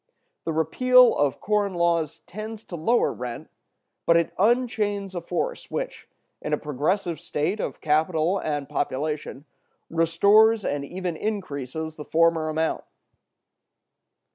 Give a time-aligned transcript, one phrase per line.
[0.45, 3.51] The repeal of corn laws tends to lower rents,
[4.07, 6.09] but it unchains a force which,
[6.41, 9.45] in a progressive state of capital and population,
[9.91, 12.83] restores and even increases the former amount.